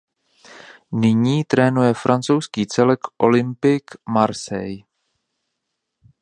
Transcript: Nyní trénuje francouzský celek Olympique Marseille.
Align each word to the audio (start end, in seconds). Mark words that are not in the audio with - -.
Nyní 0.91 1.43
trénuje 1.43 1.93
francouzský 1.93 2.67
celek 2.67 2.99
Olympique 3.17 3.89
Marseille. 4.09 4.83